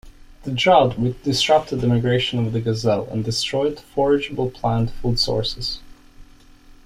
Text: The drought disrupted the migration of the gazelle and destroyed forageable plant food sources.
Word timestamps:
The 0.45 0.51
drought 0.51 0.95
disrupted 1.21 1.79
the 1.79 1.85
migration 1.87 2.43
of 2.43 2.53
the 2.53 2.59
gazelle 2.59 3.07
and 3.11 3.23
destroyed 3.23 3.83
forageable 3.93 4.51
plant 4.51 4.89
food 4.89 5.19
sources. 5.19 5.79